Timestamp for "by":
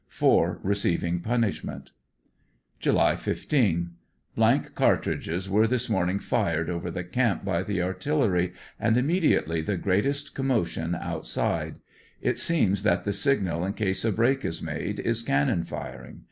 7.45-7.61